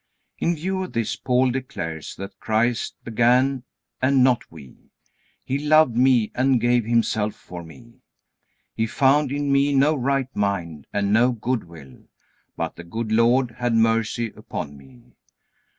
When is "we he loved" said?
4.51-5.95